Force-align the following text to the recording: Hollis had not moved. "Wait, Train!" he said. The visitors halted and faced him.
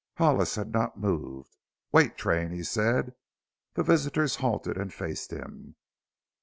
Hollis 0.17 0.55
had 0.55 0.71
not 0.71 0.97
moved. 0.99 1.55
"Wait, 1.91 2.17
Train!" 2.17 2.49
he 2.49 2.63
said. 2.63 3.13
The 3.75 3.83
visitors 3.83 4.37
halted 4.37 4.75
and 4.75 4.91
faced 4.91 5.31
him. 5.31 5.75